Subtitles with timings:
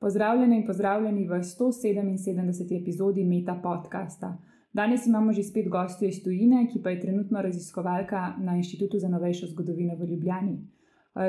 [0.00, 2.82] Pozdravljeni in pozdravljeni v 177.
[2.82, 4.38] epizodi Meta podcasta.
[4.72, 9.08] Danes imamo že spet gostjo iz Tujine, ki pa je trenutno raziskovalka na Inštitutu za
[9.08, 10.56] novejšo zgodovino v Ljubljani.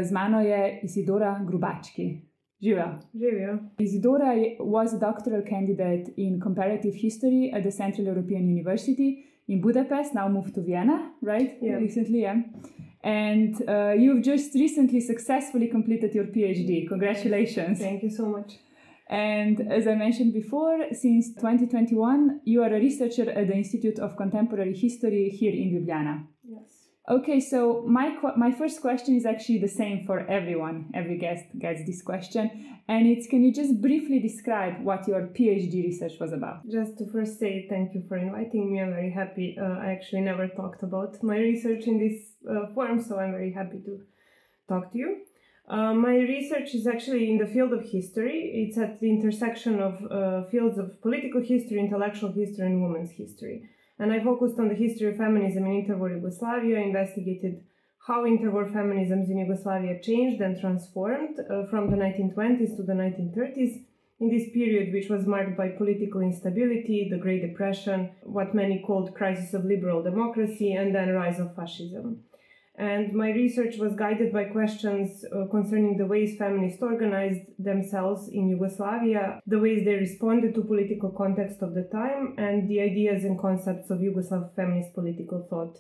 [0.02, 2.22] Z mano je Isidora Grubački.
[2.62, 3.00] Živijo.
[3.14, 3.58] Živijo.
[3.80, 9.10] Isidora was a doctoral candidate in comparative history at the Central European University
[9.48, 11.52] in Budapest, now moved to Vienna, right?
[11.62, 11.80] Yeah.
[11.80, 12.40] Recently, yeah.
[13.04, 16.88] And uh, you've just recently successfully completed your PhD.
[16.88, 17.80] Congratulations.
[17.80, 18.60] Thank you so much.
[19.10, 24.16] And as I mentioned before, since 2021, you are a researcher at the Institute of
[24.16, 26.28] Contemporary History here in Ljubljana.
[26.44, 26.81] Yes.
[27.10, 30.92] Okay, so my my first question is actually the same for everyone.
[30.94, 35.84] Every guest gets this question, and it's can you just briefly describe what your PhD
[35.84, 36.70] research was about?
[36.70, 38.82] Just to first say thank you for inviting me.
[38.82, 39.58] I'm very happy.
[39.60, 43.52] Uh, I actually never talked about my research in this uh, forum, so I'm very
[43.52, 44.02] happy to
[44.70, 45.22] talk to you.
[45.68, 48.52] Uh, my research is actually in the field of history.
[48.54, 53.70] It's at the intersection of uh, fields of political history, intellectual history, and women's history.
[54.02, 57.64] And I focused on the history of feminism in interwar Yugoslavia, investigated
[58.08, 63.84] how interwar feminisms in Yugoslavia changed and transformed uh, from the 1920s to the 1930s
[64.20, 69.14] in this period, which was marked by political instability, the Great Depression, what many called
[69.14, 72.24] crisis of liberal democracy, and then rise of fascism.
[72.82, 78.50] And my research was guided by questions uh, concerning the ways feminists organized themselves in
[78.50, 83.40] Yugoslavia, the ways they responded to political context of the time, and the ideas and
[83.40, 85.78] concepts of Yugoslav feminist political thought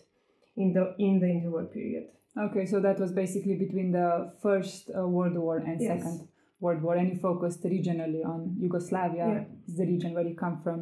[0.55, 2.05] in the in the interwar period.
[2.45, 5.89] Okay, so that was basically between the First uh, World War and Yes.
[6.03, 6.27] Second
[6.59, 9.43] World War, and you focused regionally on Yugoslavia, Yeah.
[9.79, 10.79] the region where you come from,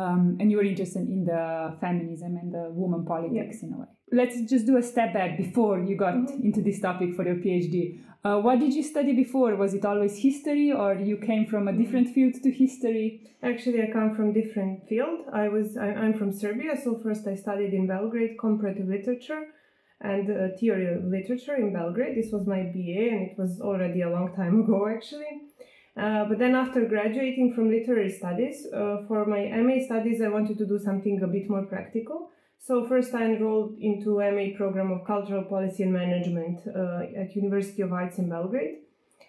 [0.00, 1.42] um, and you were interested in the
[1.80, 3.92] feminism and the woman politics in a way.
[4.12, 6.44] Let's just do a step back before you got Mhm.
[6.44, 8.00] into this topic for your PhD.
[8.24, 9.56] Uh, what did you study before?
[9.56, 13.20] Was it always history, or you came from a different field to history?
[13.42, 15.20] Actually, I come from different field.
[15.32, 19.42] I was I, I'm from Serbia, so first I studied in Belgrade comparative literature
[20.00, 22.14] and uh, theory of literature in Belgrade.
[22.16, 25.32] This was my BA, and it was already a long time ago, actually.
[25.96, 30.58] Uh, but then after graduating from literary studies, uh, for my MA studies, I wanted
[30.58, 32.30] to do something a bit more practical.
[32.66, 37.82] So first I enrolled into MA program of cultural policy and management uh, at University
[37.82, 38.78] of Arts in Belgrade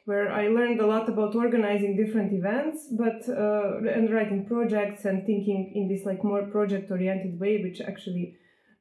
[0.06, 5.26] where I learned a lot about organizing different events, but uh, and writing projects and
[5.26, 8.38] thinking in this like more project-oriented way, which actually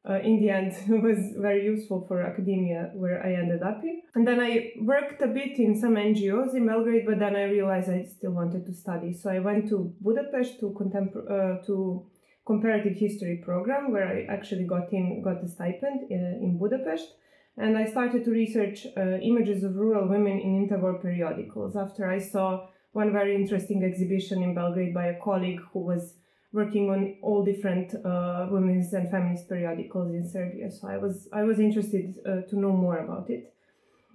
[0.09, 4.03] uh, in the end was very useful for academia where I ended up in.
[4.15, 7.89] And then I worked a bit in some NGOs in Belgrade, but then I realized
[7.89, 12.05] I still wanted to study, so I went to Budapest to contempor- uh, to
[12.47, 17.15] comparative history program where I actually got in got a stipend uh, in Budapest
[17.57, 22.19] and I started to research uh, images of rural women in interwar periodicals after I
[22.19, 26.15] saw one very interesting exhibition in Belgrade by a colleague who was
[26.53, 30.71] working on all different uh, women's and feminist periodicals in Serbia.
[30.71, 33.53] So I was I was interested uh, to know more about it.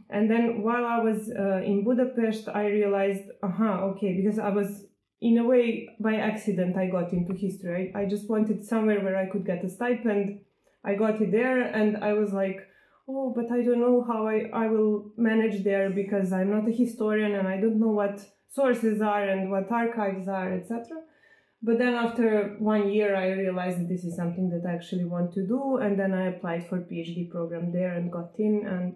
[0.10, 4.86] And then while I was uh, in Budapest, I realized, aha, okay, because I was
[5.22, 7.92] in a way by accident I got into history.
[7.94, 10.42] I, I just wanted somewhere where I could get a stipend.
[10.84, 12.66] I got it there, and I was like,
[13.08, 16.72] oh, but I don't know how I, I will manage there because I'm not a
[16.72, 20.86] historian and I don't know what sources are and what archives are, etc.
[21.62, 25.34] But then after one year, I realized that this is something that I actually want
[25.34, 28.96] to do, and then I applied for PhD program there and got in, and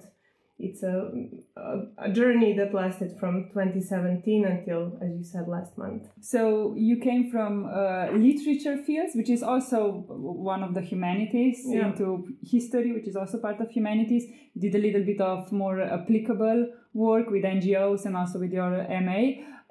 [0.60, 1.12] it's a,
[1.58, 6.04] a, a journey that lasted from 2017 until, as you said, last month.
[6.22, 11.88] So you came from uh, literature fields, which is also one of the humanities, Yeah.
[11.88, 14.26] into history, which is also part of humanities.
[14.58, 18.72] Did a little bit of more applicable work with NGOs and also with your
[19.02, 19.22] MA.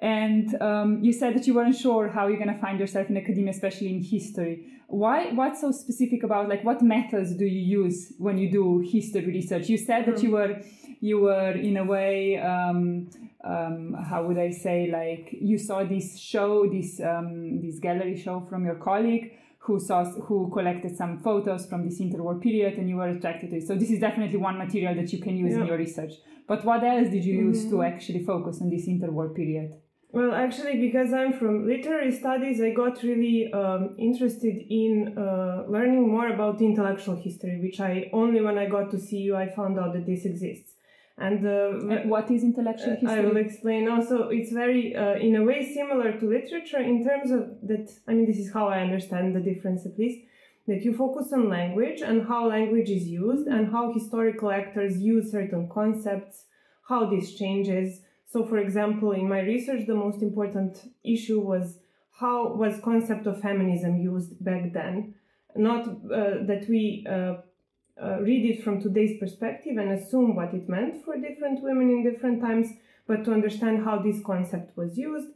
[0.03, 3.15] And um, you said that you weren't sure how you're going to find yourself in
[3.15, 4.67] academia, especially in history.
[4.87, 5.31] Why?
[5.31, 9.69] What's so specific about like what methods do you use when you do history research?
[9.69, 10.59] You said that you were
[10.99, 13.09] you were in a way um,
[13.45, 18.45] um, how would I say like you saw this show this um, this gallery show
[18.49, 22.97] from your colleague who saw who collected some photos from this interwar period and you
[22.97, 23.67] were attracted to it.
[23.67, 26.13] So this is definitely one material that you can use in your research.
[26.45, 27.87] But what else did you use to Mhm.
[27.91, 29.71] actually focus on this interwar period?
[30.13, 36.07] Well, actually, because I'm from literary studies, I got really um, interested in uh, learning
[36.07, 39.93] more about intellectual history, which I only when I got to CEU I found out
[39.93, 40.73] that this exists.
[41.17, 43.09] And, uh, And what is intellectual history?
[43.09, 43.89] I will explain.
[43.89, 47.89] Also, it's very, uh, in a way, similar to literature in terms of that.
[48.07, 50.19] I mean, this is how I understand the difference, at least.
[50.67, 55.31] That you focus on language and how language is used and how historical actors use
[55.31, 56.45] certain concepts,
[56.87, 58.01] how this changes.
[58.33, 61.77] So, for example, in my research, the most important issue was
[62.19, 65.13] how was concept of feminism used back then.
[65.55, 67.35] Not uh, that we uh,
[68.03, 72.11] uh, read it from today's perspective and assume what it meant for different women in
[72.11, 72.69] different times,
[73.05, 75.27] but to understand how this concept was used,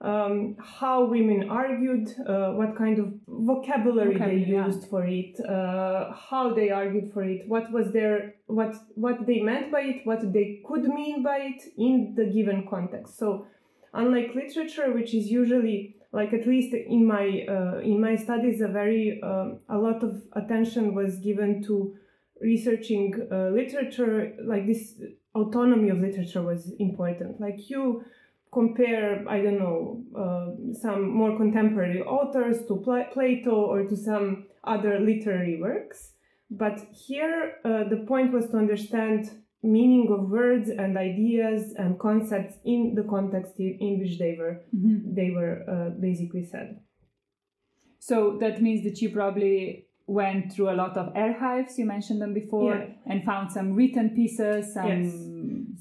[0.00, 4.88] um, how women argued, uh, what kind of vocabulary, vocabulary they used yeah.
[4.88, 9.72] for it, uh, how they argued for it, what was their what what they meant
[9.72, 13.18] by it, what they could mean by it in the given context.
[13.18, 13.46] So,
[13.94, 18.68] unlike literature, which is usually like at least in my uh, in my studies, a
[18.68, 21.94] very um, a lot of attention was given to
[22.42, 24.34] researching uh, literature.
[24.44, 24.94] Like this
[25.34, 27.40] autonomy of literature was important.
[27.40, 28.04] Like you
[28.52, 34.46] compare, I don't know, uh, some more contemporary authors to Pl- Plato or to some
[34.64, 36.12] other literary works.
[36.50, 39.30] But here, uh, the point was to understand
[39.62, 45.12] meaning of words and ideas and concepts in the context in which they were mm-hmm.
[45.12, 46.80] they were uh, basically said.
[47.98, 51.76] So that means that you probably went through a lot of archives.
[51.78, 53.12] You mentioned them before, yeah.
[53.12, 54.72] and found some written pieces.
[54.72, 55.12] Some yes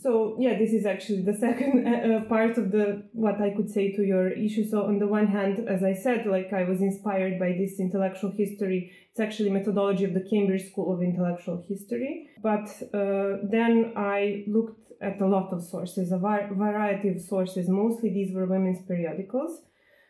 [0.01, 3.69] so yeah this is actually the second uh, uh, part of the what i could
[3.69, 6.81] say to your issue so on the one hand as i said like i was
[6.81, 8.92] inspired by this intellectual history.
[9.12, 12.27] It's actually methodology of the cambridge school of intellectual history.
[12.44, 17.69] But uh, then i looked at a lot of sources a var- variety of sources.
[17.69, 19.62] Mostly these were women's periodicals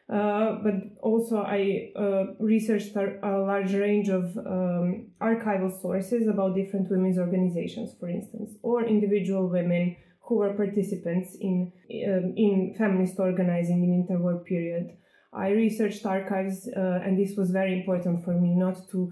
[0.08, 6.92] uh, but also I uh, researched a, large range of um, archival sources about different
[6.92, 11.72] women's organizations, for instance, or individual women who were participants in
[12.08, 14.92] um, in feminist organizing in interwar period.
[15.34, 19.12] I researched archives, uh, and this was very important for me not to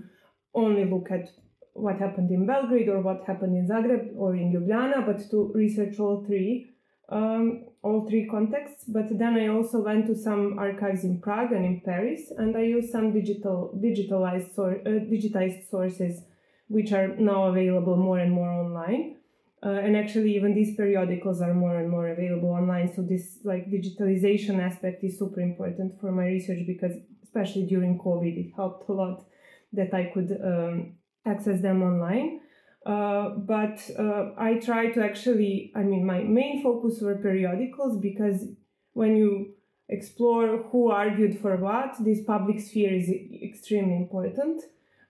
[0.54, 1.28] only look at
[1.74, 6.00] what happened in Belgrade or what happened in Zagreb or in Ljubljana, but to research
[6.00, 6.73] all three
[7.10, 8.86] um, all three contexts.
[8.88, 12.64] But then I also went to some archives in Prague and in Paris, and I
[12.64, 16.22] used some digital digitalized sor- uh, digitized sources,
[16.68, 19.18] which are now available more and more online.
[19.66, 22.94] Uh, and actually, even these periodicals are more and more available online.
[22.94, 26.92] So this like digitalization aspect is super important for my research because,
[27.24, 29.26] especially during COVID, it helped a lot
[29.72, 30.96] that I could um,
[31.26, 32.42] access them online.
[32.86, 38.46] Uh, but uh, I try to actually, I mean, my main focus were periodicals because
[38.94, 39.54] when you
[39.90, 43.10] explore who argued for what, this public sphere is
[43.42, 44.64] extremely important.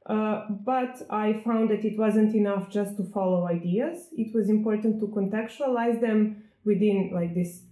[0.05, 4.09] Uh, but I found that it wasn't enough just to follow ideas.
[4.17, 7.63] It was important to contextualize them within like this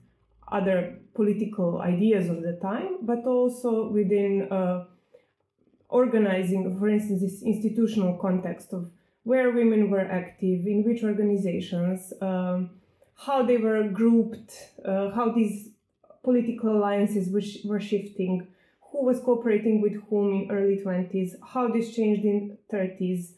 [0.51, 4.85] other political ideas of the time, but also within uh,
[5.89, 8.89] organizing, for instance, this institutional context of
[9.23, 12.71] where women were active, in which organizations, um,
[13.15, 14.51] how they were grouped,
[14.83, 15.69] uh, how these
[16.23, 18.47] political alliances which were shifting,
[18.91, 23.33] who was cooperating with whom in early 20s, how this changed in 30s.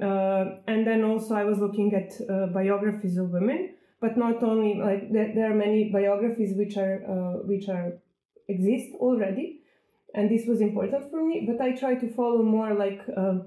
[0.00, 4.74] Uh, and then also I was looking at uh, biographies of women, but not only
[4.74, 7.92] like there, there are many biographies which are uh, which are
[8.48, 9.60] exist already,
[10.14, 11.46] and this was important for me.
[11.46, 13.46] But I try to follow more like um,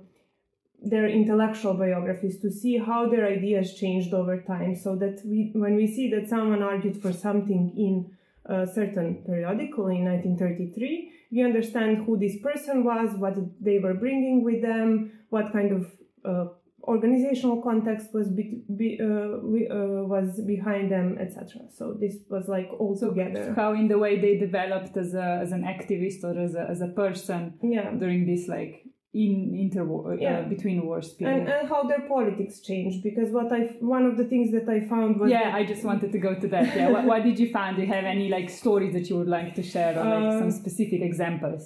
[0.82, 5.76] their intellectual biographies to see how their ideas changed over time so that we when
[5.76, 8.12] we see that someone argued for something in
[8.46, 14.44] a certain periodical in 1933 we understand who this person was what they were bringing
[14.44, 15.92] with them what kind of
[16.26, 16.46] uh,
[16.84, 19.76] organizational context was be, be, uh, we, uh,
[20.06, 23.54] was behind them etc so this was like all so together.
[23.56, 26.82] how in the way they developed as a as an activist or as a, as
[26.82, 27.92] a person yeah.
[27.92, 28.86] during this like
[29.24, 29.34] in
[29.64, 31.38] interwar uh, between wars period.
[31.38, 33.62] and, and how their politics changed because what i
[33.96, 36.48] one of the things that i found was yeah i just wanted to go to
[36.48, 36.90] that yeah.
[36.94, 37.76] What, what, did you find?
[37.78, 40.50] Do you have any like stories that you would like to share or like some
[40.50, 41.64] uh, specific examples?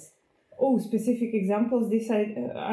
[0.58, 2.22] Oh specific examples this i,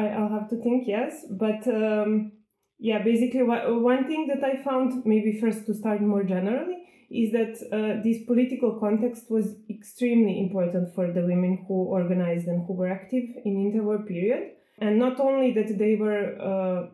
[0.02, 1.12] I i'll have to think yes.
[1.44, 2.32] But um
[2.78, 6.78] yeah basically one thing that i found maybe first to start more generally
[7.10, 12.64] is that uh, this political context was extremely important for the women who organized and
[12.66, 14.44] who were active in interwar period
[14.80, 16.88] and not only that they were uh,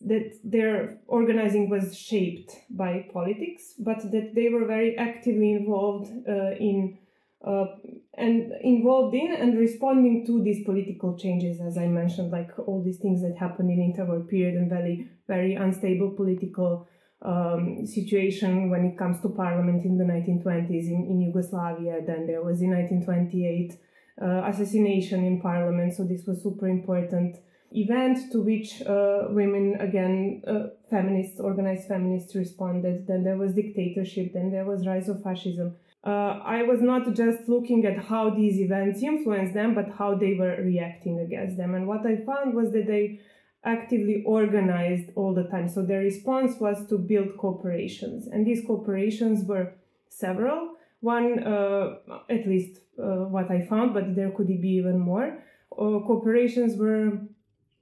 [0.00, 6.52] that their organizing was shaped by politics, but that they were very actively involved uh,
[6.52, 6.98] in
[7.46, 7.66] uh,
[8.14, 12.98] and involved in and responding to these political changes, as I mentioned, like all these
[12.98, 16.88] things that happened in interwar period and very very unstable political
[17.22, 22.00] um, situation when it comes to parliament in the 1920s in, in Yugoslavia.
[22.06, 23.78] Then there was in 1928
[24.20, 25.94] uh, assassination in parliament.
[25.94, 27.36] So this was super important
[27.72, 33.06] event to which uh, women again uh, feminists, organized feminists responded.
[33.06, 34.32] Then there was dictatorship.
[34.32, 35.76] Then there was rise of fascism.
[36.04, 40.34] Uh, I was not just looking at how these events influenced them, but how they
[40.34, 41.74] were reacting against them.
[41.74, 43.20] And what I found was that they
[43.64, 45.68] actively organized all the time.
[45.68, 49.74] So their response was to build corporations, and these corporations were
[50.08, 50.76] several.
[51.00, 51.96] One, uh,
[52.30, 55.42] at least what I found, but there could be even more.
[55.72, 57.20] Uh, corporations were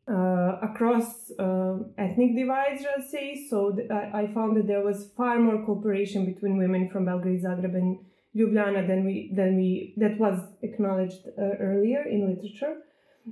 [0.09, 3.47] uh, across uh, ethnic divides, let's say.
[3.51, 7.75] So th- I found that there was far more cooperation between women from Belgrade, Zagreb,
[7.75, 7.99] and
[8.37, 12.77] Ljubljana than we than we that was acknowledged uh, earlier in literature.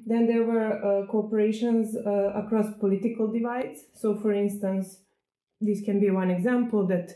[0.07, 3.85] Then there were uh, cooperations uh, across political divides.
[3.95, 4.99] So, for instance,
[5.61, 7.12] this can be one example that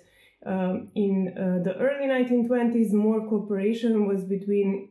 [0.46, 4.90] um, in uh, the early 1920s, more cooperation was between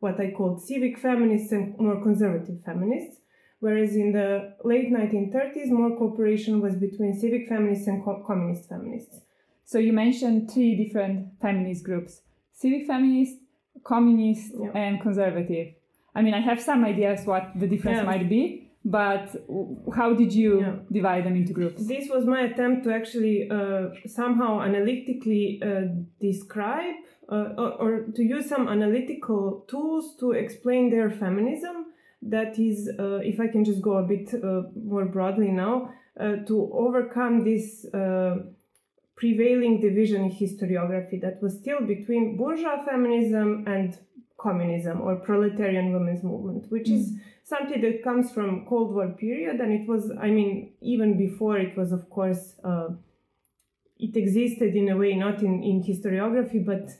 [0.00, 3.18] what I called civic feminists and more conservative feminists
[3.62, 9.20] whereas in the late 1930s, more cooperation was between civic feminists and co- communist feminists.
[9.64, 13.36] So you mentioned three different feminist groups civic feminist,
[13.84, 14.70] communist, yeah.
[14.74, 15.68] and conservative.
[16.14, 18.10] I mean, I have some ideas what the difference yeah.
[18.12, 19.34] might be, but
[19.94, 20.74] how did you yeah.
[20.90, 21.86] divide them into groups?
[21.86, 25.82] This was my attempt to actually uh, somehow analytically uh,
[26.20, 26.94] describe
[27.28, 31.86] uh, or, or, to use some analytical tools to explain their feminism
[32.20, 36.36] that is, uh, if I can just go a bit uh, more broadly now, uh,
[36.46, 37.86] to overcome this
[39.16, 43.96] prevailing division in historiography that was still between bourgeois feminism and
[44.42, 46.98] communism or proletarian women's movement, which mm.
[46.98, 47.12] is
[47.44, 51.76] something that comes from Cold War period, and it was, I mean, even before it
[51.76, 52.88] was, of course, uh,
[53.98, 56.90] it existed in a way not in, in historiography, but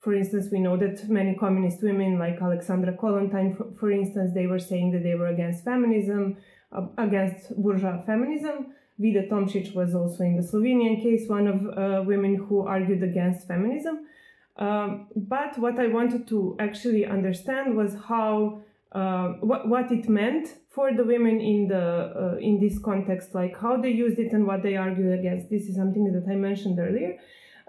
[0.00, 4.46] for instance, we know that many communist women, like Alexandra Kollontai, for, for instance, they
[4.46, 6.36] were saying that they were against feminism,
[6.72, 8.74] uh, against bourgeois feminism.
[8.98, 13.46] Vida Tomšič was also in the Slovenian case one of uh, women who argued against
[13.46, 14.06] feminism.
[14.58, 18.62] Um, but what I wanted to actually understand was how
[18.92, 23.56] uh, what what it meant for the women in the uh, in this context, like
[23.58, 25.50] how they used it and what they argued against.
[25.50, 27.18] This is something that I mentioned earlier.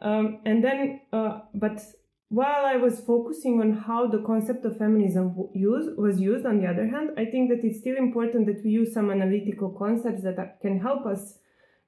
[0.01, 1.81] Um, and then, uh, but
[2.29, 6.67] while I was focusing on how the concept of feminism use, was used, on the
[6.67, 10.61] other hand, I think that it's still important that we use some analytical concepts that
[10.61, 11.39] can help us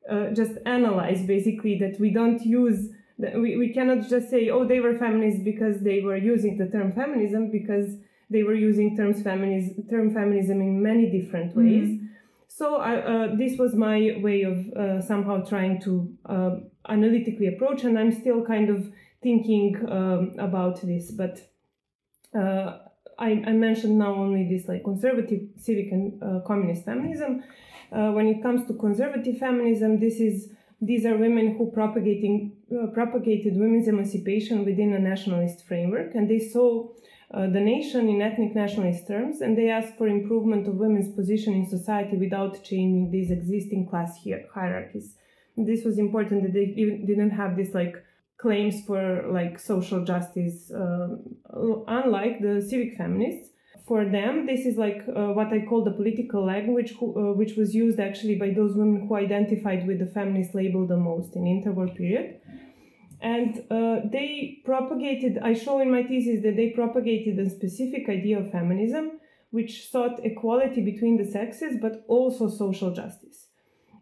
[0.09, 2.89] uh, just analyze basically that we don't use,
[3.35, 6.91] we, we cannot just say, oh, they were feminists because they were using the term
[6.91, 7.97] feminism, because
[8.29, 11.59] they were using terms feminism, term feminism in many different mm-hmm.
[11.59, 11.89] ways.
[11.89, 12.05] Mm-hmm.
[12.47, 16.49] So I, uh, this was my way of uh, somehow trying to uh,
[16.87, 21.39] analytically approach, and I'm still kind of thinking um, about this, but
[22.35, 22.77] uh,
[23.19, 27.43] I, I, mentioned now only this like conservative, civic, and uh, communist feminism.
[27.91, 30.49] Uh, when it comes to conservative feminism, this is
[30.81, 32.53] these are women who propagating
[32.93, 36.87] propagated women's emancipation within a nationalist framework, and they saw
[37.33, 41.53] uh, the nation in ethnic nationalist terms, and they asked for improvement of women's position
[41.53, 44.19] in society without changing these existing class
[44.53, 45.15] hierarchies.
[45.55, 47.95] This was important that they didn't have this like
[48.37, 51.09] claims for like social justice, uh,
[51.87, 53.49] unlike the civic feminists.
[53.87, 57.55] For them, this is like uh, what I call the political language, who, uh, which
[57.55, 61.43] was used actually by those women who identified with the feminist label the most in
[61.43, 62.39] interwar period.
[63.21, 68.39] And uh, they propagated, I show in my thesis that they propagated a specific idea
[68.39, 69.19] of feminism,
[69.51, 73.47] which sought equality between the sexes, but also social justice.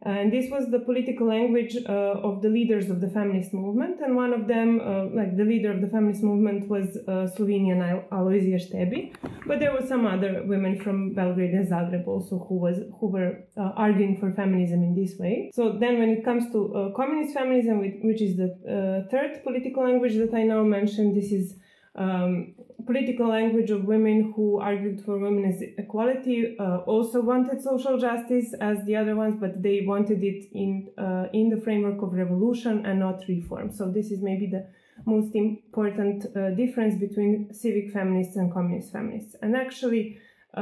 [0.02, 1.92] And this was the political language uh,
[2.30, 4.00] of the leaders of the feminist movement.
[4.00, 7.82] And one of them, uh, like the leader of the feminist movement, was uh, Slovenian
[7.84, 9.14] Al- Alojzija Štebi.
[9.46, 13.44] But there were some other women from Belgrade and Zagreb also who was who were
[13.58, 15.52] arguing for feminism in this way.
[15.54, 20.34] So then, when it comes to communist feminism, which is the third political language that
[20.34, 21.56] I now mentioned, this is
[21.96, 22.56] um,
[22.90, 28.84] political language of women who argued for women's equality uh, also wanted social justice as
[28.86, 32.98] the other ones, but they wanted it in uh, in the framework of revolution and
[33.08, 33.72] not reform.
[33.72, 34.64] So this is maybe the
[35.06, 39.36] most important uh, difference between civic feminists and communist feminists.
[39.44, 40.04] And actually,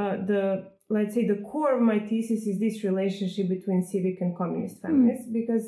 [0.00, 0.42] uh, the
[0.90, 5.26] let's say the core of my thesis is this relationship between civic and communist feminists,
[5.28, 5.32] mm.
[5.40, 5.64] because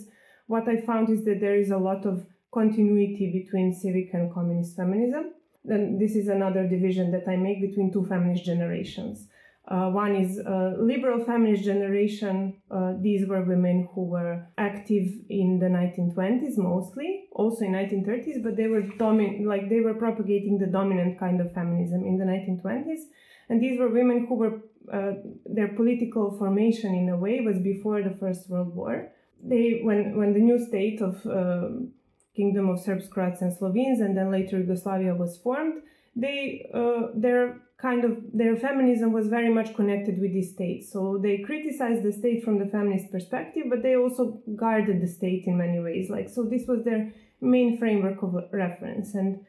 [0.46, 2.16] what I found is that there is a lot of
[2.52, 5.24] continuity between civic and communist feminism
[5.64, 9.28] then this is another division that I make between two feminist generations.
[9.68, 12.60] Uh, one is uh, liberal feminist generation.
[12.70, 18.56] Uh, these were women who were active in the 1920s mostly, also in 1930s, but
[18.56, 23.02] they were domin- like they were propagating the dominant kind of feminism in the 1920s.
[23.48, 24.60] And these were women who were
[24.92, 25.12] uh,
[25.44, 29.12] their political formation in a way was before the First World War.
[29.42, 31.68] they when when the new state of uh,
[32.36, 35.82] Kingdom of Serbs, Croats, and Slovenes, and then later Yugoslavia was formed,
[36.16, 40.84] they uh, their kind of their feminism was very much connected with the state.
[40.84, 45.44] So they criticized the state from the feminist perspective, but they also guarded the state
[45.46, 46.10] in many ways.
[46.10, 49.44] Like so, this was their main framework of reference, and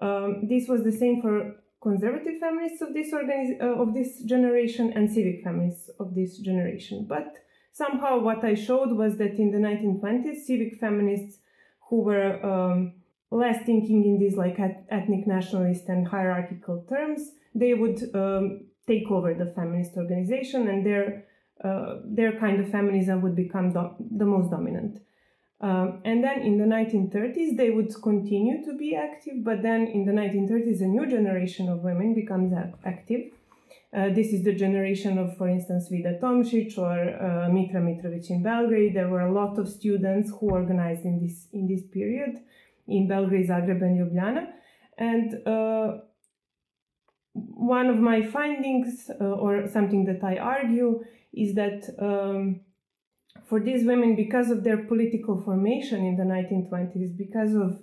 [0.00, 4.92] um, this was the same for conservative feminists of this organiz- uh, of this generation
[4.94, 7.06] and civic feminists of this generation.
[7.08, 7.38] But
[7.72, 11.38] somehow, what I showed was that in the 1920s, civic feminists
[11.90, 12.94] who were um,
[13.30, 14.58] less thinking in these like
[14.90, 21.26] ethnic nationalist and hierarchical terms, they would um, take over the feminist organization, and their
[21.62, 25.00] uh, their kind of feminism would become do- the most dominant.
[25.60, 30.06] Um, and then in the 1930s, they would continue to be active, but then in
[30.06, 32.54] the 1930s, a new generation of women becomes
[32.86, 33.32] active.
[33.92, 38.42] Uh, this is the generation of, for instance, Vida Tomšič or uh, Mitra Mitrović in
[38.42, 38.94] Belgrade.
[38.94, 42.38] There were a lot of students who organized in this in this period
[42.86, 44.46] in Belgrade, Zagreb, and Ljubljana.
[44.96, 45.98] And uh,
[47.32, 52.60] one of my findings, uh, or something that I argue, is that um,
[53.48, 57.80] for these women, because of their political formation in the 1920s, because of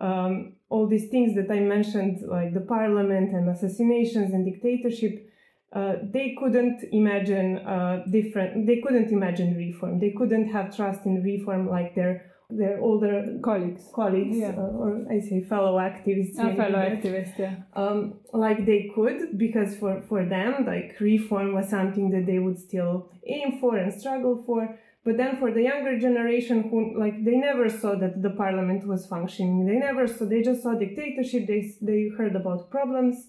[0.00, 5.27] um, all these things that I mentioned, like the parliament and assassinations and dictatorship,
[5.72, 8.66] uh, they couldn't imagine uh, different.
[8.66, 10.00] They couldn't imagine reform.
[10.00, 14.54] They couldn't have trust in reform like their their older colleagues, colleagues, yeah.
[14.56, 16.38] uh, or I say fellow activists.
[16.38, 17.56] A fellow activists, yeah.
[17.74, 22.58] Um, like they could, because for for them, like reform was something that they would
[22.58, 24.78] still aim for and struggle for.
[25.04, 29.06] But then for the younger generation, who like they never saw that the parliament was
[29.06, 29.66] functioning.
[29.66, 30.24] They never saw.
[30.24, 31.46] They just saw dictatorship.
[31.46, 33.28] They they heard about problems.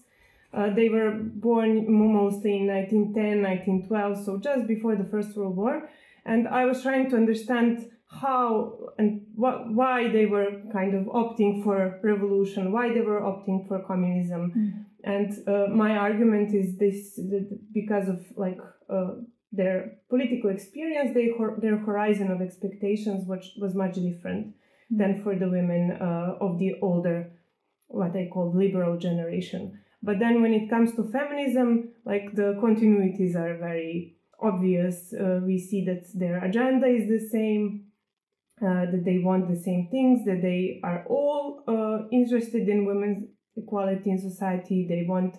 [0.52, 5.88] Uh, they were born mostly in 1910, 1912, so just before the First World War.
[6.24, 11.62] And I was trying to understand how and what, why they were kind of opting
[11.62, 14.52] for revolution, why they were opting for communism.
[14.56, 14.84] Mm.
[15.04, 17.18] And uh, my argument is this
[17.72, 19.12] because of like uh,
[19.52, 24.98] their political experience, they, their horizon of expectations was, was much different mm.
[24.98, 27.30] than for the women uh, of the older,
[27.86, 29.78] what I call liberal generation.
[30.02, 35.12] But then when it comes to feminism, like the continuities are very obvious.
[35.12, 37.86] Uh, we see that their agenda is the same
[38.62, 43.24] uh, that they want the same things, that they are all uh, interested in women's
[43.56, 44.86] equality in society.
[44.86, 45.36] They want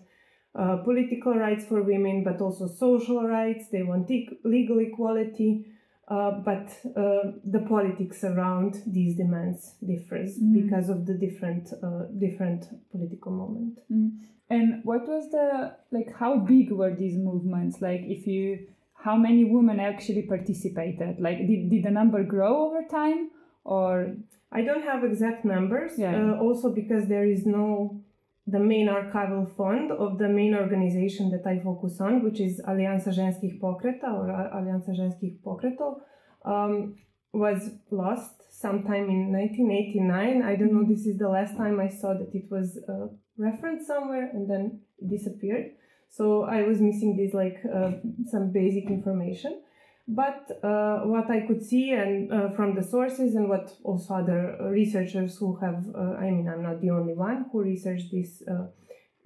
[0.57, 3.65] uh, political rights for women, but also social rights.
[3.71, 5.65] They want e- legal equality.
[6.11, 10.61] Uh, but uh, the politics around these demands differs mm.
[10.61, 13.79] because of the different uh, different political moment.
[13.89, 14.17] Mm.
[14.49, 16.13] And what was the like?
[16.13, 17.79] How big were these movements?
[17.79, 21.15] Like, if you how many women actually participated?
[21.19, 23.29] Like, did, did the number grow over time
[23.63, 24.15] or?
[24.51, 25.93] I don't have exact numbers.
[25.97, 26.13] Yeah.
[26.13, 28.03] Uh, also because there is no
[28.47, 33.09] the main archival fund of the main organization that I focus on, which is Alijansa
[33.09, 36.01] Ženskih Pokreta or Alijansa Ženskih Pokretov,
[36.43, 36.95] um,
[37.33, 40.41] was lost sometime in 1989.
[40.41, 43.87] I don't know, this is the last time I saw that it was uh, referenced
[43.87, 45.71] somewhere and then it disappeared.
[46.09, 47.91] So I was missing this like uh,
[48.29, 49.61] some basic information.
[50.07, 54.57] But uh, what I could see and uh, from the sources and what also other
[54.71, 58.67] researchers who have, uh, I mean, I'm not the only one who researched these uh,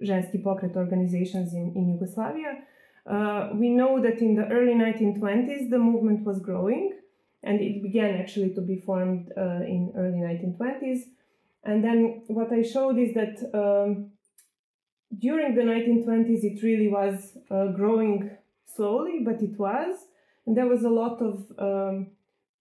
[0.03, 2.63] Ženski Pokret organizations in, in Yugoslavia,
[3.05, 6.97] uh, we know that in the early 1920s the movement was growing
[7.43, 11.01] and it began actually to be formed uh, in early 1920s.
[11.63, 14.11] And then what I showed is that um,
[15.17, 18.31] during the 1920s, it really was uh, growing
[18.65, 19.97] slowly, but it was.
[20.45, 22.07] And there was a lot of um,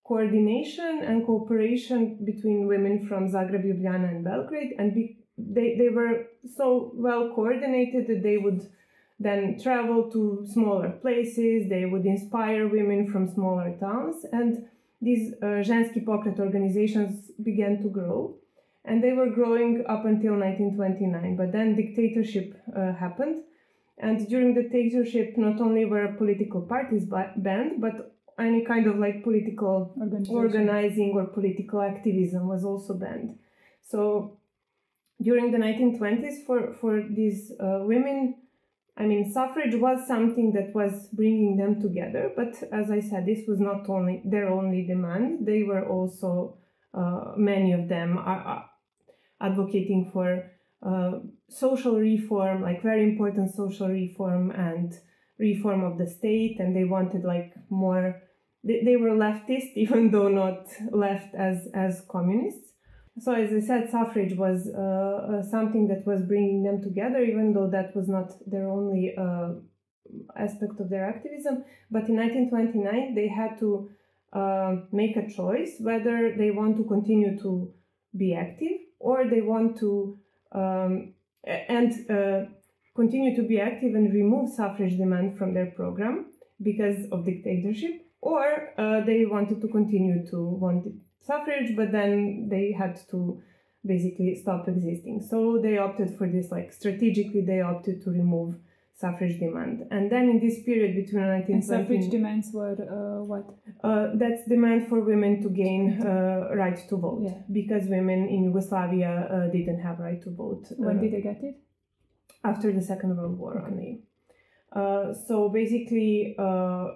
[0.05, 4.75] coordination and cooperation between women from Zagreb, Ljubljana, and Belgrade.
[4.79, 8.70] And be- they, they were so well coordinated that they would
[9.20, 14.25] then travel to smaller places, they would inspire women from smaller towns.
[14.33, 14.66] And
[15.01, 18.37] these uh, Ženski Pokret organizations began to grow
[18.85, 21.37] and they were growing up until 1929.
[21.37, 23.42] But then dictatorship uh, happened,
[23.98, 29.22] and during the dictatorship, not only were political parties banned, but any kind of like
[29.22, 29.94] political
[30.28, 33.38] organizing or political activism was also banned.
[33.83, 34.38] So
[35.22, 38.37] during the 1920s, for for these uh, women,
[38.96, 42.33] I mean, suffrage was something that was bringing them together.
[42.35, 46.59] But as I said, this was not only their only demand; they were also
[46.92, 48.70] uh, many of them are,
[49.40, 50.50] advocating for
[50.83, 54.94] uh, social reform, like very important social reform and
[55.38, 58.22] reform of the state, and they wanted like more
[58.64, 62.72] they, they were leftist, even though not left as, as communists.
[63.20, 64.80] So, as I said, suffrage was uh,
[65.38, 69.50] uh, something that was bringing them together, even though that was not their only uh,
[70.37, 71.64] aspect of their activism.
[71.92, 73.88] But in 1929, they had to
[74.33, 77.72] uh, make a choice whether they want to continue to
[78.16, 80.18] be active or they want to
[80.50, 81.13] um,
[81.46, 82.50] and uh,
[82.94, 86.26] continue to be active and remove suffrage demand from their program
[86.62, 90.87] because of dictatorship, or uh, they wanted to continue to want
[91.20, 93.42] suffrage, but then they had to
[93.85, 95.20] basically stop existing.
[95.28, 98.57] So they opted for this, like strategically, they opted to remove
[98.96, 99.85] suffrage demand.
[99.90, 103.44] And then in this period between 1920 and suffrage demands were uh, what?
[103.83, 107.38] Uh, that's demand for women to gain uh, right to vote Yeah.
[107.52, 110.66] because women in Yugoslavia uh, didn't have right to vote.
[110.76, 111.57] When uh, did they get it?
[112.44, 114.02] after the Second World War only.
[114.70, 116.88] Uh, so basically, uh,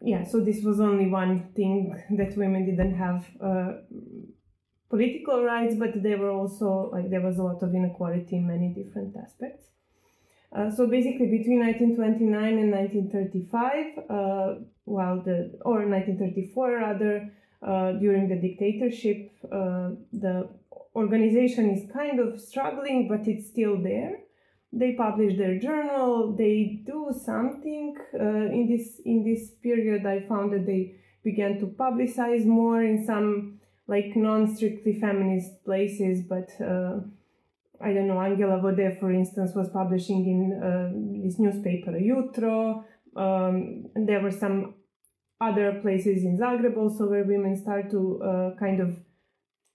[0.00, 3.72] yeah, so this was only one thing that women didn't have uh,
[4.90, 8.74] political rights, but they were also like there was a lot of inequality in many
[8.74, 9.66] different aspects.
[10.54, 17.32] Uh, so basically, between 1929 and 1935, uh, while the or 1934 rather,
[17.66, 20.48] uh, during the dictatorship, uh, the
[20.94, 24.18] organization is kind of struggling, but it's still there.
[24.74, 30.06] They publish their journal they do something uh, in this in this period.
[30.06, 36.48] I found that they began to publicize more in some like non-strictly feminist places but
[37.82, 40.88] i don't know angela vode for instance was publishing in uh,
[41.24, 42.84] this newspaper jutro
[43.16, 44.74] um, there were some
[45.40, 48.96] other places in zagreb also where women start to uh, kind of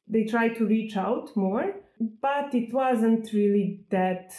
[0.07, 1.73] they try to reach out more
[2.21, 4.31] but it wasn't really that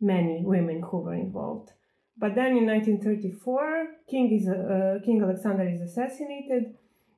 [0.00, 1.70] many women who were involved.
[2.16, 6.74] But then in 1934, King is uh, King Alexander is assassinated,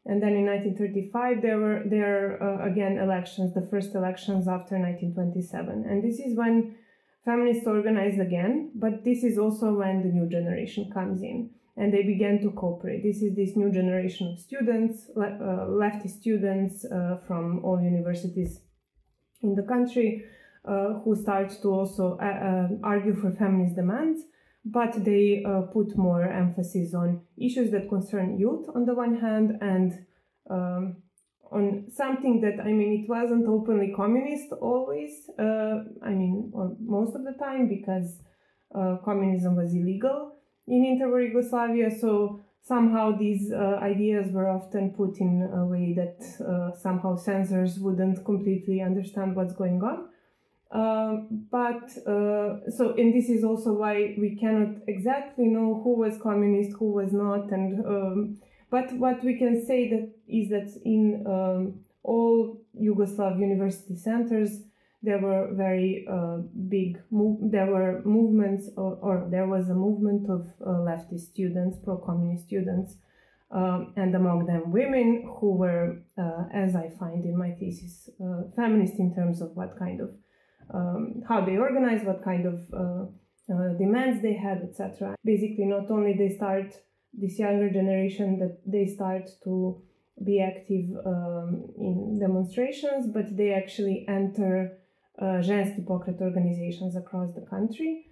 [0.09, 5.85] and then in 1935 there were there uh, again elections, the first elections after 1927,
[5.88, 6.77] and this is when
[7.25, 8.71] feminists organized again.
[8.75, 13.03] But this is also when the new generation comes in, and they began to cooperate.
[13.03, 15.38] This is this new generation of students, le-
[15.83, 18.61] uh, students uh, from all universities
[19.42, 20.25] in the country
[20.66, 24.23] uh, who start to also uh, uh, argue for feminist demands,
[24.68, 29.59] but they uh, put more emphasis on issues that concern youth on the one hand
[29.61, 29.92] and
[30.50, 30.96] um,
[31.52, 35.31] on something that I mean it wasn't openly communist always.
[35.38, 38.18] Uh, I mean, most of the time because
[38.74, 40.33] uh, communism was illegal
[40.66, 47.14] in interwar Yugoslavia, so somehow these ideas were often put in a way that somehow
[47.14, 50.09] censors wouldn't completely understand what's going on.
[50.70, 56.18] Um, but uh, so, and this is also why we cannot exactly know who was
[56.20, 58.38] communist, who was not, and um,
[58.70, 64.62] but what we can say that is that in um, all Yugoslav university centers
[65.07, 67.38] there were very uh, big move.
[67.52, 72.96] There were movements, or, or, there was a movement of uh, leftist students, pro-communist students,
[73.52, 78.42] um, and among them women who were, uh, as I find in my thesis, uh,
[78.57, 80.11] feminist in terms of what kind of
[80.72, 83.05] um, how they organize, what kind of uh,
[83.52, 85.14] uh, demands they had, etc.
[85.24, 86.74] Basically, not only they start
[87.12, 89.83] this younger generation that they start to
[90.24, 94.79] be active um, in demonstrations, but they actually enter
[95.18, 95.40] uh,
[95.88, 98.07] Pokret organizations across the country,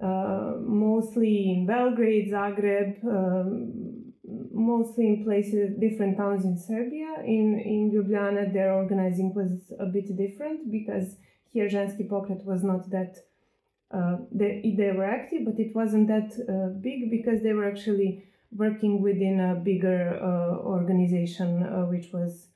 [0.00, 4.12] uh, mostly in Belgrade, Zagreb, um,
[4.52, 7.16] mostly in places, different towns in Serbia.
[7.24, 11.16] In in Ljubljana, their organizing was a bit different because
[11.50, 13.16] here Ženski Pokret was not that
[13.90, 18.24] uh, they, they were active, but it wasn't that uh, big because they were actually
[18.54, 22.48] working within a bigger uh, organization, uh, which was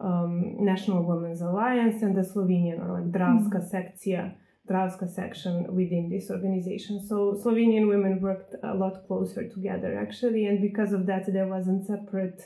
[0.00, 3.70] um, National Women's Alliance and the Slovenian or like Dravska mm.
[3.70, 4.34] Sekcija,
[4.68, 7.04] Dravska section within this organization.
[7.06, 11.86] So Slovenian women worked a lot closer together actually, and because of that, there wasn't
[11.86, 12.42] separate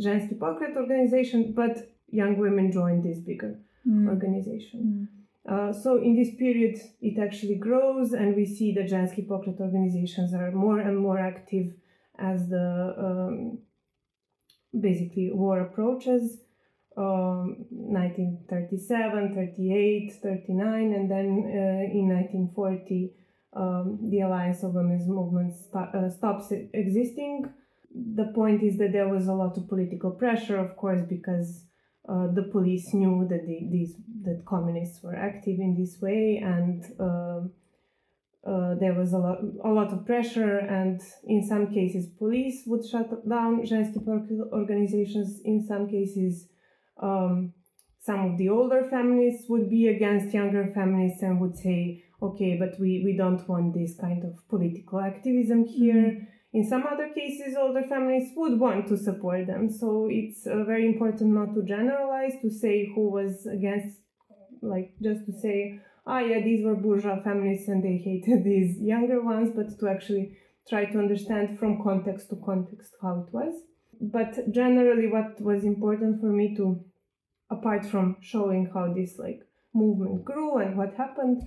[0.00, 4.08] Ženski Pokret organization, but young women joined this bigger mm.
[4.08, 5.08] organization.
[5.10, 5.13] Mm.
[5.54, 10.34] Uh, so in this period, it actually grows, and we see the Ženski Pokret organizations
[10.34, 11.74] are more and more active
[12.18, 13.58] as the um,
[14.86, 16.38] basically war approaches.
[16.96, 23.12] Um, 1937, 38, 39, and then uh, in 1940,
[23.54, 27.52] um, the Alliance of Women's Movement st- uh, stops existing.
[27.94, 31.64] The point is that there was a lot of political pressure, of course, because
[32.08, 36.84] uh, the police knew that the, these that communists were active in this way, and
[37.00, 37.40] uh,
[38.46, 42.86] uh, there was a lot, a lot of pressure, and in some cases, police would
[42.86, 44.06] shut down Ženski
[44.52, 45.40] organizations.
[45.44, 46.48] In some cases,
[47.02, 47.54] um,
[48.00, 52.78] some of the older feminists would be against younger feminists and would say, okay, but
[52.78, 55.94] we, we don't want this kind of political activism here.
[55.94, 56.33] Mm-hmm.
[56.54, 59.68] In some other cases, older families would want to support them.
[59.68, 63.98] So it's uh, very important not to generalize, to say who was against,
[64.62, 69.20] like just to say, ah, yeah, these were bourgeois feminists and they hated these younger
[69.20, 70.38] ones, but to actually
[70.68, 73.54] try to understand from context to context how it was.
[74.00, 76.84] But generally, what was important for me to,
[77.50, 79.40] apart from showing how this like
[79.74, 81.42] movement grew and what happened,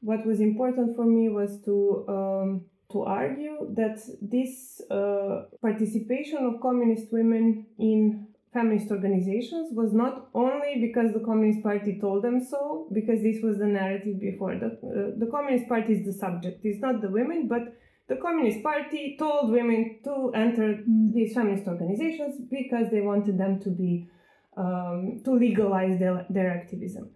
[0.00, 6.60] what was important for me was to um, to argue that this uh, participation of
[6.60, 12.86] communist women in feminist organizations was not only because the Communist Party told them so,
[12.92, 14.54] because this was the narrative before.
[14.56, 17.62] The, uh, the Communist Party is the subject, it's not the women, but
[18.08, 20.82] the Communist Party told women to enter
[21.14, 24.08] these feminist organizations because they wanted them to be
[24.56, 27.10] um, to legalize their, their activism.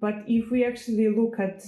[0.00, 1.64] But if we actually look at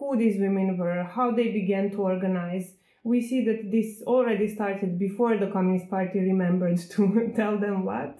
[0.00, 2.72] who these women were, how they began to organize,
[3.04, 8.18] we see that this already started before the Communist Party remembered to tell them what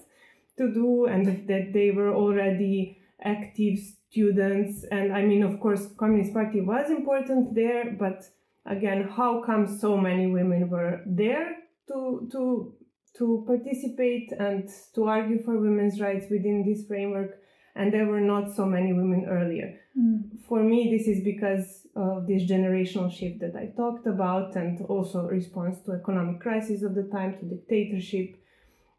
[0.57, 4.85] to do and that they were already active students.
[4.91, 8.29] And I mean, of course, Communist Party was important there, but
[8.65, 12.73] again, how come so many women were there to, to,
[13.17, 17.39] to participate and to argue for women's rights within this framework?
[17.75, 19.79] And there were not so many women earlier.
[19.97, 20.43] Mm.
[20.47, 25.21] For me, this is because of this generational shift that I talked about, and also
[25.21, 28.35] response to economic crisis of the time, to dictatorship.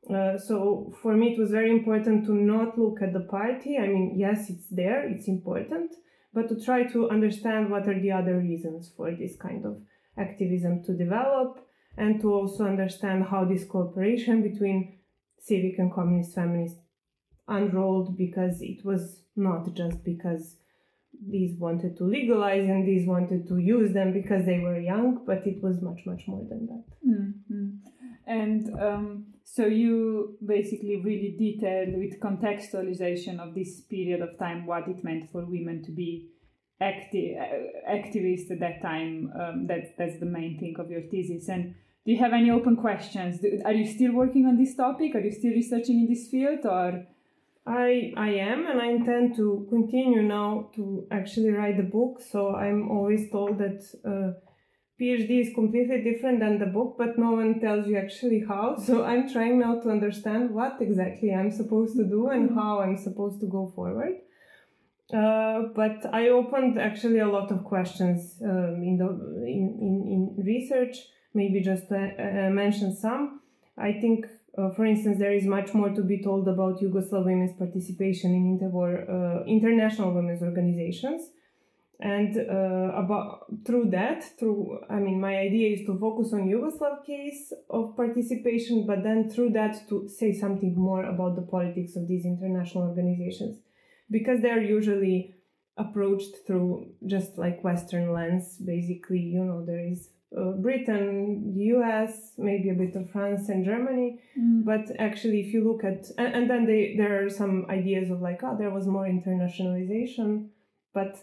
[0.08, 3.78] Uh, so for me, it was very important to not look at the party.
[3.78, 5.94] I mean, yes, it's there, it's important,
[6.34, 9.80] but to try to understand what are the other reasons for this kind of
[10.18, 14.98] activism to develop, and to also understand how this cooperation between
[15.38, 16.34] civic and communist
[17.48, 20.56] unrolled because it was not just because
[21.28, 25.46] these wanted to legalize and these wanted to use them because they were young, but
[25.46, 26.84] it was much, much more than that.
[27.06, 27.68] Mm-hmm.
[28.26, 34.88] And um, so you basically really detailed with contextualization of this period of time what
[34.88, 36.30] it meant for women to be
[36.80, 39.32] active uh, activists at that time.
[39.38, 41.48] Um, that that's the main thing of your thesis.
[41.48, 41.74] And
[42.04, 43.44] do you have any open questions?
[43.64, 45.14] Are you still working on this topic?
[45.14, 47.06] Are you still researching in this field, or
[47.66, 52.20] I I am, and I intend to continue now to actually write the book.
[52.20, 54.32] So I'm always told that uh,
[55.00, 58.76] PhD is completely different than the book, but no one tells you actually how.
[58.86, 62.96] So I'm trying now to understand what exactly I'm supposed to do and how I'm
[62.96, 64.14] supposed to go forward.
[65.12, 69.08] Uh, but I opened actually a lot of questions um, in the
[69.46, 70.96] in, in, in research.
[71.34, 73.40] Maybe just to uh, mention some.
[73.78, 74.26] I think
[74.58, 78.58] uh, for instance, there is much more to be told about Yugoslav women's participation in
[78.58, 81.30] interwar uh, international women's organizations,
[82.00, 87.04] and uh, about through that, through I mean, my idea is to focus on Yugoslav
[87.06, 92.08] case of participation, but then through that to say something more about the politics of
[92.08, 93.58] these international organizations,
[94.10, 95.34] because they're usually
[95.78, 98.58] approached through just like Western lens.
[98.58, 104.20] Basically, you know, there is uh, Britain, US, maybe a bit of France and Germany.
[104.38, 104.64] Mm.
[104.64, 108.20] But actually, if you look at, and, and, then they, there are some ideas of
[108.22, 110.48] like, oh, there was more internationalization,
[110.94, 111.18] but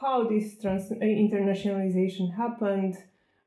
[0.00, 2.96] how this trans- uh, internationalization happened,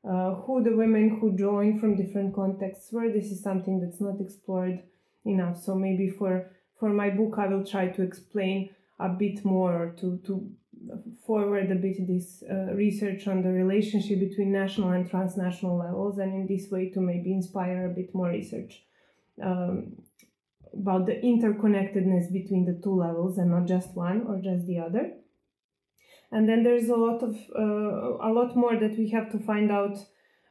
[0.08, 4.20] uh, who the women who joined from different contexts were, this is something that's not
[4.20, 4.82] explored
[5.24, 5.58] enough.
[5.62, 10.18] So maybe for for my book, I will try to explain a bit more to
[10.26, 10.50] to
[11.26, 16.32] forward a bit this uh, research on the relationship between national and transnational levels, and
[16.34, 18.82] in this way to maybe inspire a bit more research
[19.42, 19.96] um,
[20.72, 25.12] about the interconnectedness between the two levels and not just one or just the other.
[26.30, 29.72] And then there's a lot of uh, a lot more that we have to find
[29.72, 29.96] out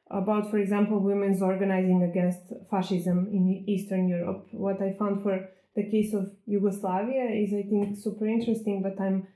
[0.09, 4.47] about, for example, women's organizing against fascism in Eastern Europe.
[4.51, 9.27] What I found for the case of Yugoslavia is, I think, super interesting, but I'm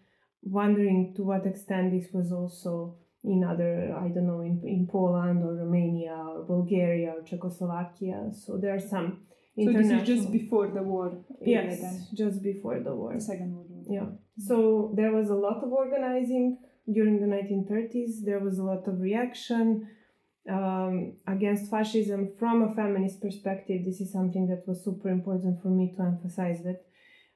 [0.43, 5.43] wondering to what extent this was also in other, I don't know, in, in Poland
[5.43, 8.32] or Romania or Bulgaria or Czechoslovakia.
[8.34, 9.19] So there are some
[9.60, 11.12] so this is just before the war.
[11.41, 12.08] Yes, then.
[12.13, 13.13] just before the war.
[13.13, 13.84] The Second World War.
[13.89, 14.10] Yeah.
[14.38, 16.58] So there was a lot of organizing
[16.91, 18.23] during the 1930s.
[18.25, 19.88] There was a lot of reaction
[20.49, 23.84] um, against fascism from a feminist perspective.
[23.86, 26.86] This is something that was super important for me to emphasize that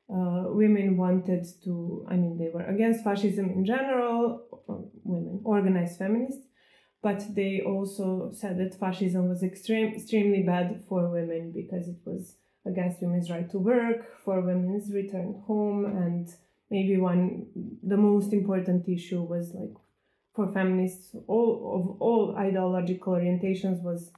[0.09, 5.97] uh, women wanted to, I mean, they were against fascism in general, uh, women, organized
[5.97, 6.45] feminists,
[7.01, 12.35] but they also said that fascism was extreme, extremely bad for women because it was
[12.65, 16.29] against women's right to work, for women's return home, and
[16.69, 17.45] maybe one
[17.83, 19.75] the most important issue was like
[20.35, 24.11] for feminists all of all ideological orientations was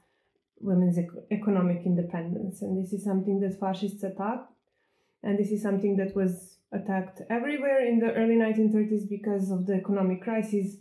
[0.60, 4.52] women's ec- economic independence and this is something that fascists attacked
[5.28, 9.74] and this is something that was attacked everywhere in the early 1930s because of the
[9.74, 10.78] economic crisis.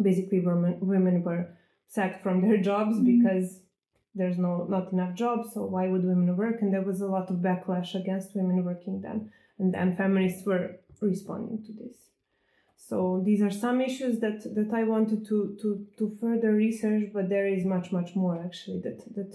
[0.00, 1.50] Basically women, women were
[1.86, 3.12] sacked from their jobs mm-hmm.
[3.12, 3.60] because
[4.14, 6.62] there's no not enough jobs so why would women work?
[6.62, 9.30] And there was a lot of backlash against women working then.
[9.58, 11.96] And, and feminists were responding to this.
[12.78, 17.28] So these are some issues that that i wanted to to to further research but
[17.28, 19.32] there is much much more actually that that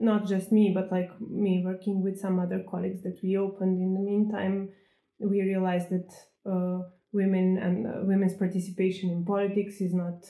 [0.00, 3.94] not just me but like me working with some other colleagues that we opened in
[3.94, 4.68] the meantime
[5.18, 6.10] we realized that
[6.50, 6.82] uh,
[7.12, 10.24] women and uh, women's participation in politics is not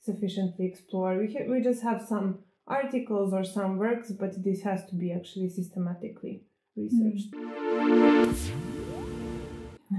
[0.00, 4.84] sufficiently explored we, ha- we just have some articles or some works but this has
[4.86, 6.42] to be actually systematically
[6.76, 8.76] researched mm.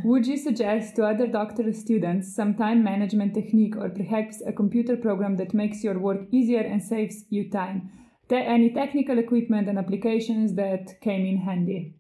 [0.04, 4.98] Would you suggest to other doctoral students some time management technique or perhaps a computer
[4.98, 7.90] program that makes your work easier and saves you time?
[8.30, 11.94] Te- any technical equipment and applications that came in handy?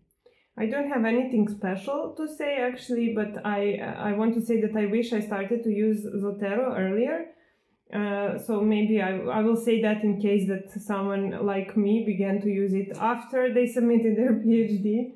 [0.57, 3.77] I don't have anything special to say actually, but I
[4.09, 7.17] I want to say that I wish I started to use Zotero earlier.
[7.93, 12.41] Uh, so maybe I, I will say that in case that someone like me began
[12.41, 15.13] to use it after they submitted their PhD.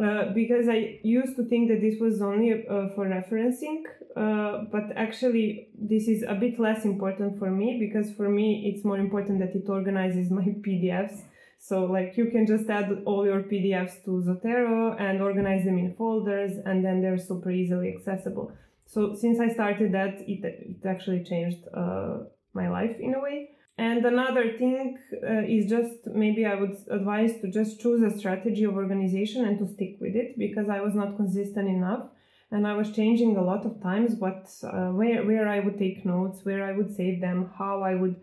[0.00, 3.82] Uh, because I used to think that this was only uh, for referencing,
[4.16, 8.84] uh, but actually this is a bit less important for me because for me it's
[8.84, 11.22] more important that it organizes my PDFs.
[11.58, 15.94] So like you can just add all your PDFs to Zotero and organize them in
[15.94, 18.52] folders and then they're super easily accessible.
[18.86, 22.18] So since I started that, it, it actually changed uh,
[22.52, 23.53] my life in a way.
[23.76, 28.64] And another thing uh, is just maybe I would advise to just choose a strategy
[28.64, 32.06] of organization and to stick with it because I was not consistent enough
[32.52, 36.04] and I was changing a lot of times what uh, where where I would take
[36.04, 38.16] notes, where I would save them, how I would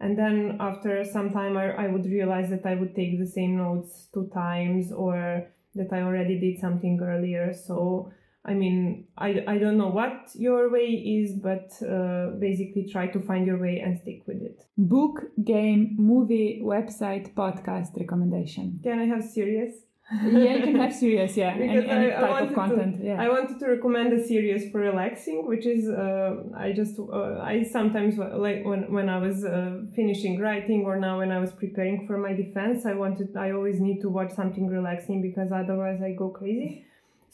[0.00, 3.56] and then after some time I, I would realize that I would take the same
[3.58, 7.52] notes two times or that I already did something earlier.
[7.52, 8.12] So
[8.46, 13.20] I mean, I, I don't know what your way is, but uh, basically try to
[13.20, 14.62] find your way and stick with it.
[14.78, 18.78] Book, game, movie, website, podcast recommendation.
[18.84, 19.74] Can I have serious?
[20.12, 22.98] yeah, you can have serious, yeah, any, any I, type I of content.
[22.98, 23.20] To, yeah.
[23.20, 27.64] I wanted to recommend a series for relaxing, which is uh, I just uh, I
[27.64, 32.06] sometimes like when when I was uh, finishing writing or now when I was preparing
[32.06, 36.12] for my defense, I wanted I always need to watch something relaxing because otherwise I
[36.12, 36.84] go crazy.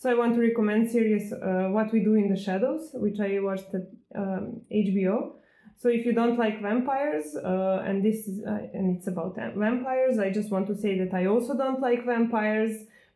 [0.03, 3.39] So I want to recommend series uh, What We Do in the Shadows, which I
[3.39, 3.87] watched at
[4.17, 5.35] um, HBO.
[5.79, 10.19] So if you don't like vampires, uh, and this is uh, and it's about vampires,
[10.19, 12.73] I just want to say that I also don't like vampires,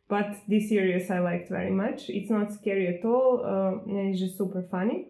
[0.09, 2.09] but this series I liked very much.
[2.09, 5.09] It's not scary at all, uh, and it's just super funny.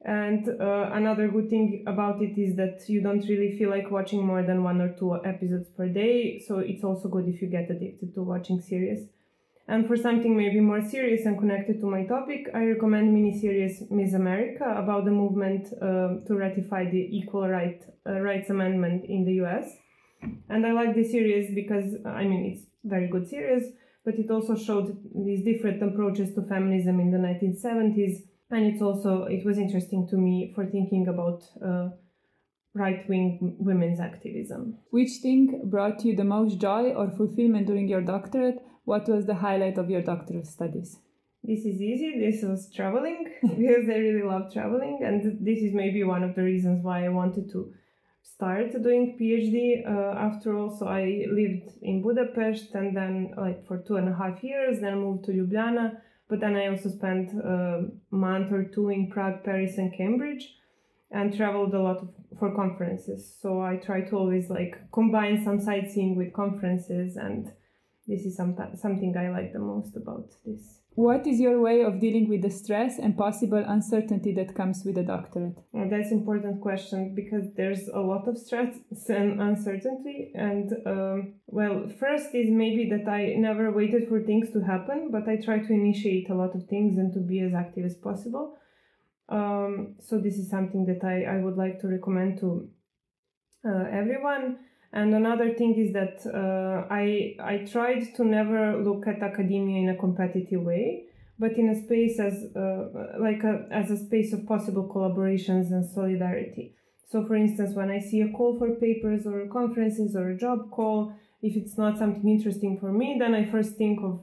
[0.00, 4.24] And uh, another good thing about it is that you don't really feel like watching
[4.24, 6.42] more than one or two episodes per day.
[6.48, 9.06] So it's also good if you get addicted to watching series.
[9.70, 14.14] And for something maybe more serious and connected to my topic, I recommend miniseries Miss
[14.14, 19.34] America about the movement uh, to ratify the Equal right, uh, Rights Amendment in the
[19.44, 19.70] US.
[20.48, 23.62] And I like this series because, I mean, it's very good series,
[24.04, 28.26] but it also showed these different approaches to feminism in the 1970s.
[28.50, 31.90] And it's also, it was interesting to me for thinking about uh,
[32.74, 34.78] right wing women's activism.
[34.90, 38.64] Which thing brought you the most joy or fulfillment during your doctorate?
[38.90, 40.98] What was the highlight of your doctoral studies?
[41.44, 42.18] This is easy.
[42.18, 46.42] This was traveling because I really love traveling, and this is maybe one of the
[46.42, 47.72] reasons why I wanted to
[48.20, 49.86] start doing PhD.
[49.86, 54.16] Uh, after all, so I lived in Budapest and then like for two and a
[54.20, 56.00] half years, then moved to Ljubljana.
[56.28, 60.56] But then I also spent a month or two in Prague, Paris, and Cambridge
[61.12, 62.04] and traveled a lot
[62.40, 63.32] for conferences.
[63.40, 67.52] So I try to always like combine some sightseeing with conferences, and
[68.10, 70.80] this is some, something I like the most about this.
[70.94, 74.98] What is your way of dealing with the stress and possible uncertainty that comes with
[74.98, 75.56] a doctorate?
[75.72, 78.76] Well, that's important question because there's a lot of stress
[79.08, 80.32] and uncertainty.
[80.34, 85.28] And um, well, first is maybe that I never waited for things to happen, but
[85.28, 88.56] I try to initiate a lot of things and to be as active as possible.
[89.28, 92.68] Um, so this is something that I, I would like to recommend to
[93.64, 94.58] uh, everyone.
[94.92, 99.88] And another thing is that uh, I I tried to never look at academia in
[99.88, 101.04] a competitive way,
[101.38, 105.88] but in a space as uh, like a, as a space of possible collaborations and
[105.88, 106.74] solidarity.
[107.10, 110.70] So, for instance, when I see a call for papers or conferences or a job
[110.70, 111.12] call,
[111.42, 114.22] if it's not something interesting for me, then I first think of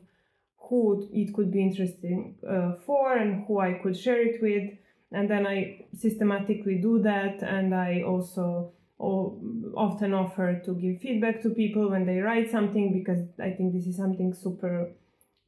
[0.57, 4.77] who it could be interesting uh, for and who I could share it with.
[5.11, 7.41] And then I systematically do that.
[7.41, 13.19] And I also often offer to give feedback to people when they write something because
[13.39, 14.89] I think this is something super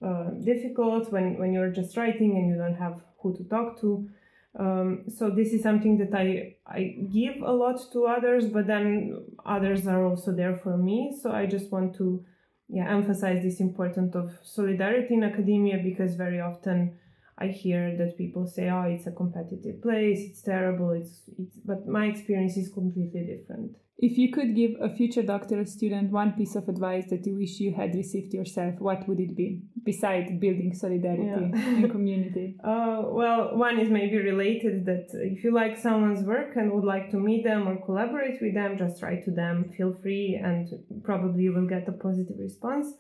[0.05, 4.09] uh, difficult when, when you're just writing and you don't have who to talk to.
[4.57, 9.25] Um, so this is something that I I give a lot to others, but then
[9.45, 11.15] others are also there for me.
[11.21, 12.25] So I just want to
[12.67, 16.97] yeah emphasize this importance of solidarity in academia because very often
[17.39, 20.19] I hear that people say, "Oh, it's a competitive place.
[20.29, 20.91] It's terrible.
[20.91, 23.77] It's, it's," but my experience is completely different.
[24.01, 27.59] If you could give a future doctoral student one piece of advice that you wish
[27.59, 29.61] you had received yourself, what would it be?
[29.83, 31.69] Besides building solidarity yeah.
[31.69, 32.55] in community.
[32.63, 37.09] Uh, well, one is maybe related that if you like someone's work and would like
[37.11, 39.69] to meet them or collaborate with them, just write to them.
[39.75, 40.69] Feel free, and
[41.03, 42.93] probably you will get a positive response.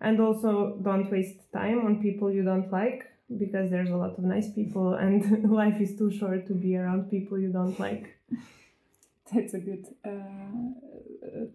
[0.00, 3.04] And also, don't waste time on people you don't like
[3.36, 7.10] because there's a lot of nice people, and life is too short to be around
[7.10, 8.18] people you don't like
[9.32, 10.10] that's a good uh,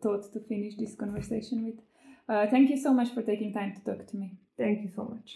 [0.01, 1.75] thought to finish this conversation with.
[2.29, 4.37] Uh, thank you so much for taking time to talk to me.
[4.57, 5.35] Thank you so much.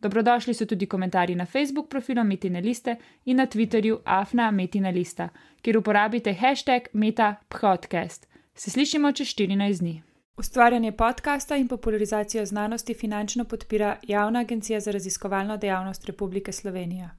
[0.00, 5.28] Dobrodošli so tudi komentarji na Facebook profilu Metina Liste in na Twitterju Afna Metina Lista,
[5.62, 8.28] kjer uporabite hashtag MetaPodcast.
[8.54, 10.02] Se slišimo čez 14 dni.
[10.36, 17.10] Ustvarjanje podcasta in popularizacijo znanosti finančno podpira Javna agencija za raziskovalno dejavnost Republike Slovenije.